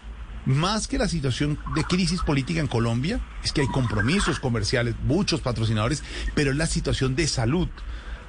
más 0.46 0.88
que 0.88 0.98
la 0.98 1.10
situación 1.10 1.60
de 1.76 1.84
crisis 1.84 2.22
política 2.22 2.62
en 2.62 2.68
Colombia, 2.68 3.20
es 3.44 3.52
que 3.52 3.60
hay 3.60 3.68
compromisos 3.68 4.40
comerciales, 4.40 4.96
muchos 5.04 5.42
patrocinadores, 5.42 6.06
pero 6.36 6.54
la 6.54 6.68
situación 6.68 7.18
de 7.18 7.28
salud, 7.28 7.68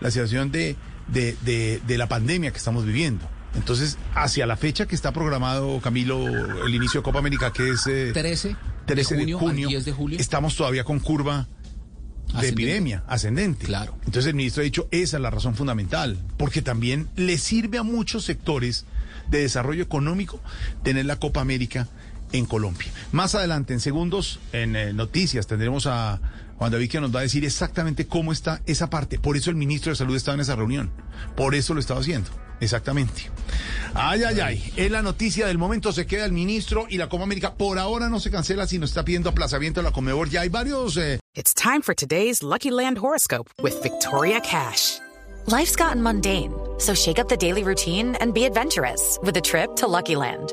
la 0.01 0.11
situación 0.11 0.51
de, 0.51 0.75
de, 1.09 1.37
de- 1.43 1.81
de 1.87 1.99
la 1.99 2.09
pandemia 2.09 2.51
que 2.51 2.59
estamos 2.59 2.85
viviendo. 2.85 3.29
Entonces, 3.55 3.97
hacia 4.15 4.47
la 4.47 4.57
fecha 4.57 4.87
que 4.87 4.95
está 4.95 5.13
programado, 5.13 5.81
Camilo, 5.81 6.27
el 6.67 6.75
inicio 6.75 7.01
de 7.01 7.05
Copa 7.05 7.19
América, 7.19 7.53
que 7.53 7.71
es 7.71 7.87
eh, 7.87 8.11
13, 8.13 8.57
13 8.87 9.17
de 9.17 9.33
junio, 9.33 9.67
al 9.69 9.73
10 9.73 9.85
de 9.87 9.93
julio. 9.93 10.19
estamos 10.21 10.55
todavía 10.55 10.85
con 10.85 11.01
curva 11.01 11.49
de 12.29 12.35
Ascendente. 12.35 12.49
epidemia 12.63 13.05
ascendente. 13.09 13.65
Claro. 13.67 13.97
Entonces 14.05 14.27
el 14.27 14.35
ministro 14.35 14.61
ha 14.61 14.65
dicho, 14.65 14.87
esa 14.91 15.17
es 15.17 15.23
la 15.23 15.31
razón 15.31 15.55
fundamental, 15.55 16.19
porque 16.37 16.61
también 16.61 17.09
le 17.17 17.39
sirve 17.39 17.79
a 17.79 17.83
muchos 17.83 18.25
sectores 18.25 18.85
de 19.31 19.39
desarrollo 19.41 19.83
económico 19.83 20.41
tener 20.83 21.07
la 21.07 21.17
Copa 21.17 21.41
América 21.41 21.89
en 22.33 22.45
Colombia. 22.45 22.89
Más 23.13 23.35
adelante, 23.35 23.73
en 23.73 23.81
segundos, 23.81 24.41
en 24.53 24.77
eh, 24.77 24.93
noticias, 24.93 25.47
tendremos 25.47 25.87
a 25.87 26.21
Juan 26.59 26.73
David 26.73 26.91
que 26.91 27.01
nos 27.01 27.15
va 27.15 27.21
a 27.21 27.23
decir 27.23 27.45
exactamente 27.45 28.07
cómo 28.07 28.33
está 28.33 28.61
esa 28.67 28.91
parte. 28.91 29.19
Por 29.19 29.37
eso 29.37 29.51
el 29.51 29.57
ministro 29.57 29.91
de 29.93 29.97
Salud 29.97 30.17
estaba 30.17 30.35
en 30.35 30.41
esa 30.41 30.57
reunión. 30.57 30.91
Por 31.37 31.55
eso 31.55 31.73
lo 31.75 31.81
estaba 31.81 32.01
haciendo. 32.01 32.31
Exactamente. 32.61 33.31
Ay, 33.95 34.23
ay, 34.25 34.41
ay. 34.41 34.73
Es 34.77 34.91
la 34.91 35.01
noticia 35.03 35.47
del 35.47 35.59
momento. 35.59 35.93
Se 35.93 36.07
queda 36.07 36.25
el 36.25 36.33
ministro 36.33 36.87
y 36.91 36.97
la 36.99 37.09
Copa 37.09 37.23
América. 37.23 37.55
Por 37.55 37.79
ahora 37.79 38.09
no 38.09 38.19
se 38.19 38.31
cancela, 38.33 38.67
sino 38.67 38.85
está 38.85 39.05
pidiendo 39.05 39.31
aplazamiento 39.31 39.81
de 39.81 39.85
la 39.85 39.93
Comebol. 39.93 40.29
Ya 40.31 40.41
hay 40.41 40.49
varios... 40.49 40.97
eh, 40.97 41.21
It's 41.37 41.55
time 41.55 41.83
for 41.83 41.95
today's 41.95 42.43
Lucky 42.43 42.71
Land 42.73 42.99
horoscope 42.99 43.49
with 43.63 43.81
Victoria 43.83 44.41
Cash. 44.41 44.99
Life's 45.47 45.77
gotten 45.77 46.03
mundane, 46.03 46.53
so 46.79 46.93
shake 46.95 47.19
up 47.21 47.29
the 47.29 47.37
daily 47.37 47.63
routine 47.63 48.17
and 48.21 48.35
be 48.35 48.45
adventurous 48.45 49.19
with 49.23 49.37
a 49.37 49.41
trip 49.41 49.77
to 49.77 49.87
Lucky 49.87 50.17
Land. 50.17 50.53